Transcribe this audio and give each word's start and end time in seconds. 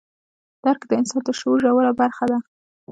درک 0.63 0.81
د 0.87 0.91
انسان 0.99 1.21
د 1.25 1.29
شعور 1.39 1.59
ژوره 1.65 1.91
برخه 2.01 2.25
ده. 2.31 2.37